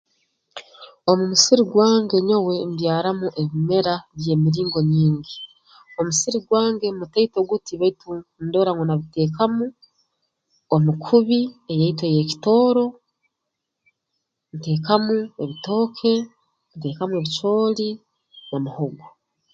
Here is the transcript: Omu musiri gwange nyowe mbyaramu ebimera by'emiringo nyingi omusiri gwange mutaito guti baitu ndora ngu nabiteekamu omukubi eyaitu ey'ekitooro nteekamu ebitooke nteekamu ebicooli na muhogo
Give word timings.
Omu 1.09 1.23
musiri 1.31 1.63
gwange 1.71 2.17
nyowe 2.27 2.55
mbyaramu 2.71 3.27
ebimera 3.41 3.95
by'emiringo 4.17 4.79
nyingi 4.93 5.35
omusiri 5.99 6.39
gwange 6.47 6.87
mutaito 6.99 7.39
guti 7.49 7.73
baitu 7.81 8.07
ndora 8.45 8.69
ngu 8.73 8.83
nabiteekamu 8.85 9.65
omukubi 10.75 11.39
eyaitu 11.71 12.03
ey'ekitooro 12.05 12.85
nteekamu 14.55 15.17
ebitooke 15.43 16.13
nteekamu 16.75 17.13
ebicooli 17.15 17.89
na 18.49 18.57
muhogo 18.63 19.05